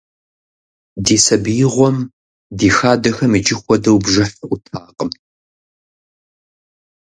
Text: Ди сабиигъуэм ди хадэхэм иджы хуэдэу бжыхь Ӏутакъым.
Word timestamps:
Ди 1.05 1.17
сабиигъуэм 1.25 1.97
ди 2.57 2.67
хадэхэм 2.75 3.31
иджы 3.39 3.55
хуэдэу 3.61 3.97
бжыхь 4.03 4.35
Ӏутакъым. 4.49 5.09